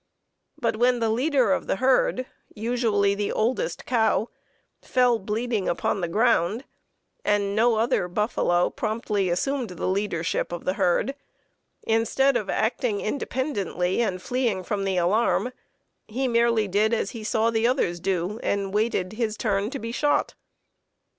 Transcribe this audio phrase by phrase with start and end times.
[0.59, 4.29] But when the leader of the herd, usually the oldest cow,
[4.81, 6.63] fell bleeding upon the ground,
[7.23, 11.13] and no other buffalo promptly assumed the leadership of the herd,
[11.83, 15.51] instead of acting independently and fleeing from the alarm,
[16.07, 19.91] he merely did as he saw the others do, and waited his turn to be
[19.91, 20.33] shot.